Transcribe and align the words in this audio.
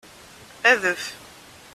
Adef. 0.71 1.01